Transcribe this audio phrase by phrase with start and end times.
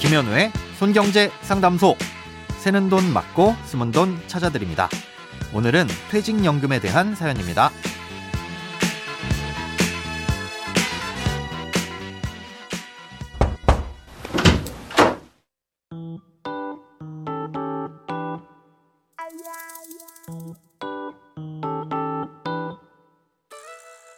[0.00, 1.96] 김현우의 손경제 상담소.
[2.58, 4.88] 새는 돈 맞고 숨은 돈 찾아드립니다.
[5.52, 7.70] 오늘은 퇴직연금에 대한 사연입니다.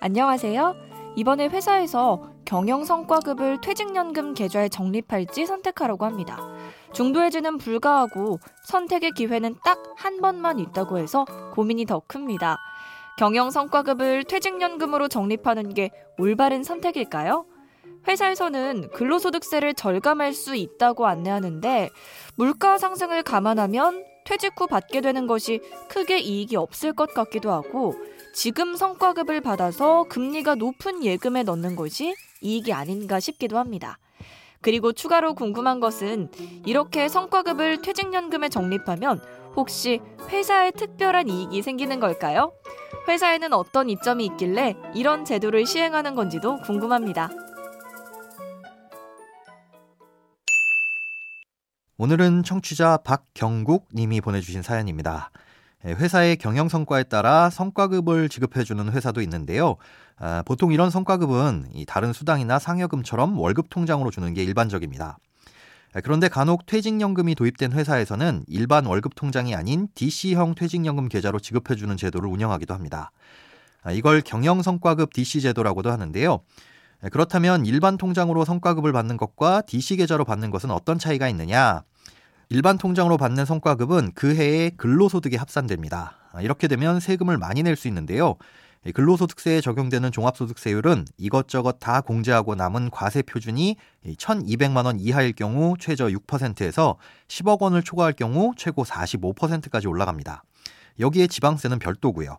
[0.00, 0.74] 안녕하세요.
[1.16, 6.38] 이번에 회사에서 경영성과급을 퇴직연금 계좌에 적립할지 선택하라고 합니다.
[6.92, 11.24] 중도해지는 불가하고 선택의 기회는 딱 한 번만 있다고 해서
[11.54, 12.58] 고민이 더 큽니다.
[13.18, 17.46] 경영성과급을 퇴직연금으로 적립하는 게 올바른 선택일까요?
[18.08, 21.88] 회사에서는 근로소득세를 절감할 수 있다고 안내하는데
[22.34, 27.94] 물가 상승을 감안하면 퇴직 후 받게 되는 것이 크게 이익이 없을 것 같기도 하고
[28.32, 33.98] 지금 성과급을 받아서 금리가 높은 예금에 넣는 것이 이익이 아닌가 싶기도 합니다.
[34.60, 36.30] 그리고 추가로 궁금한 것은
[36.64, 39.20] 이렇게 성과급을 퇴직연금에 적립하면
[39.54, 42.52] 혹시 회사에 특별한 이익이 생기는 걸까요?
[43.08, 47.30] 회사에는 어떤 이점이 있길래 이런 제도를 시행하는 건지도 궁금합니다.
[51.98, 55.30] 오늘은 청취자 박경국 님이 보내주신 사연입니다.
[55.84, 59.76] 예, 회사의 경영 성과에 따라 성과급을 지급해주는 회사도 있는데요.
[60.16, 65.18] 아, 보통 이런 성과급은 다른 수당이나 상여금처럼 월급 통장으로 주는 게 일반적입니다.
[65.94, 72.28] 아, 그런데 간혹 퇴직연금이 도입된 회사에서는 일반 월급 통장이 아닌 DC형 퇴직연금 계좌로 지급해주는 제도를
[72.30, 73.10] 운영하기도 합니다.
[73.82, 76.40] 아, 이걸 경영성과급 DC 제도라고도 하는데요.
[77.10, 81.82] 그렇다면 일반 통장으로 성과급을 받는 것과 DC 계좌로 받는 것은 어떤 차이가 있느냐?
[82.54, 86.18] 일반 통장으로 받는 성과급은 그 해의 근로소득에 합산됩니다.
[86.42, 88.34] 이렇게 되면 세금을 많이 낼 수 있는데요.
[88.92, 96.98] 근로소득세에 적용되는 종합소득세율은 이것저것 다 공제하고 남은 과세 표준이 1,200만 원 이하일 경우 최저 6%에서
[97.26, 100.44] 10억 원을 초과할 경우 최고 45%까지 올라갑니다.
[101.00, 102.36] 여기에 지방세는 별도고요.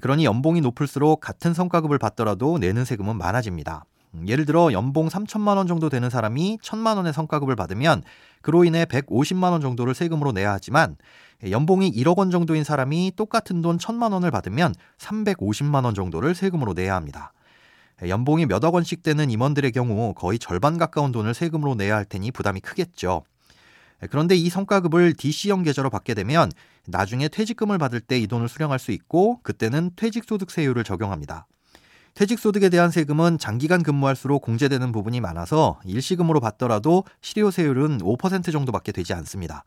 [0.00, 3.84] 그러니 연봉이 높을수록 같은 성과급을 받더라도 내는 세금은 많아집니다.
[4.14, 8.02] 음, 예를 들어 연봉 3천만 원 정도 되는 사람이 1천만 원의 성과급을 받으면
[8.42, 10.96] 그로 인해 150만 원 정도를 세금으로 내야 하지만
[11.50, 16.94] 연봉이 1억 원 정도인 사람이 똑같은 돈 1천만 원을 받으면 350만 원 정도를 세금으로 내야
[16.94, 17.32] 합니다.
[18.08, 22.60] 연봉이 몇억 원씩 되는 임원들의 경우 거의 절반 가까운 돈을 세금으로 내야 할 테니 부담이
[22.60, 23.24] 크겠죠.
[24.10, 26.50] 그런데 이 성과급을 DC형 계좌로 받게 되면
[26.86, 31.46] 나중에 퇴직금을 받을 때 이 돈을 수령할 수 있고 그때는 퇴직소득세율을 적용합니다.
[32.14, 39.64] 퇴직소득에 대한 세금은 장기간 근무할수록 공제되는 부분이 많아서 일시금으로 받더라도 실효세율은 5% 정도밖에 되지 않습니다.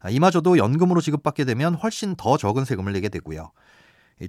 [0.00, 3.50] 아, 이마저도 연금으로 지급받게 되면 훨씬 더 적은 세금을 내게 되고요.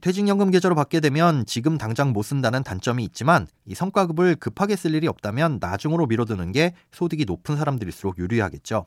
[0.02, 5.08] 퇴직연금 계좌로 받게 되면 지금 당장 못 쓴다는 단점이 있지만 이 성과급을 급하게 쓸 일이
[5.08, 8.86] 없다면 나중으로 미뤄두는 게 소득이 높은 사람들일수록 유리하겠죠.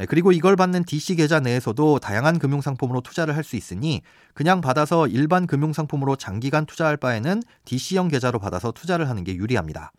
[0.00, 4.02] 예, 그리고 이걸 받는 DC 계좌 내에서도 다양한 금융상품으로 투자를 할 수 있으니
[4.34, 9.92] 그냥 받아서 일반 금융상품으로 장기간 투자할 바에는 DC형 계좌로 받아서 투자를 하는 게 유리합니다.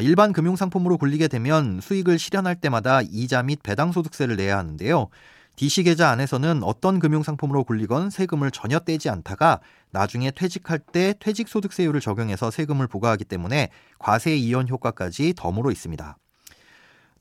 [0.00, 5.08] 일반 금융상품으로 굴리게 되면 수익을 실현할 때마다 이자 및 배당소득세를 내야 하는데요.
[5.56, 12.50] DC 계좌 안에서는 어떤 금융상품으로 굴리건 세금을 전혀 떼지 않다가 나중에 퇴직할 때 퇴직소득세율을 적용해서
[12.50, 16.16] 세금을 부과하기 때문에 과세 이연 효과까지 덤으로 있습니다.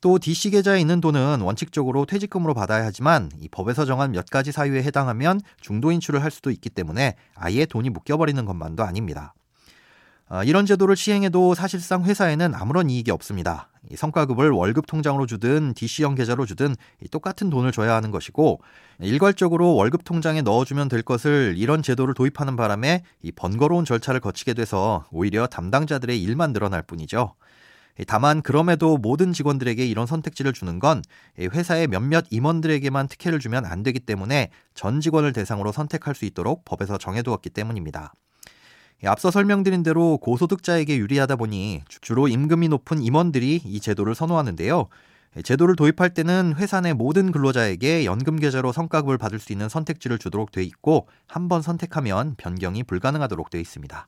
[0.07, 4.81] 또 DC 계좌에 있는 돈은 원칙적으로 퇴직금으로 받아야 하지만 이 법에서 정한 몇 가지 사유에
[4.81, 9.33] 해당하면 중도 인출을 할 수도 있기 때문에 아예 돈이 묶여버리는 것만도 아닙니다.
[10.29, 13.67] 어, 이런 제도를 시행해도 사실상 회사에는 아무런 이익이 없습니다.
[13.91, 16.77] 이 성과급을 월급 통장으로 주든 DC형 계좌로 주든
[17.11, 18.61] 똑같은 돈을 줘야 하는 것이고
[19.01, 25.03] 일괄적으로 월급 통장에 넣어주면 될 것을 이런 제도를 도입하는 바람에 이 번거로운 절차를 거치게 돼서
[25.11, 27.33] 오히려 담당자들의 일만 늘어날 뿐이죠.
[28.05, 31.01] 다만 그럼에도 모든 직원들에게 이런 선택지를 주는 건
[31.39, 36.97] 회사의 몇몇 임원들에게만 특혜를 주면 안 되기 때문에 전 직원을 대상으로 선택할 수 있도록 법에서
[36.97, 38.13] 정해두었기 때문입니다.
[39.05, 44.87] 앞서 설명드린 대로 고소득자에게 유리하다 보니 주로 임금이 높은 임원들이 이 제도를 선호하는데요.
[45.43, 50.51] 제도를 도입할 때는 회사 내 모든 근로자에게 연금 계좌로 성과급을 받을 수 있는 선택지를 주도록
[50.51, 54.07] 돼 있고 한 번 선택하면 변경이 불가능하도록 돼 있습니다.